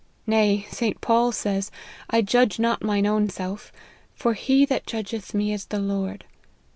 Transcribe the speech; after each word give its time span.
Nay, 0.25 0.65
St. 0.71 0.99
Paul 0.99 1.31
says, 1.31 1.69
* 1.91 1.99
I 2.09 2.23
judge 2.23 2.57
not 2.57 2.81
mine 2.83 3.05
own 3.05 3.29
self, 3.29 3.71
for 4.15 4.33
he 4.33 4.65
that 4.65 4.87
judgeth 4.87 5.35
me 5.35 5.53
is 5.53 5.65
the 5.65 5.77
Lord.' 5.77 6.23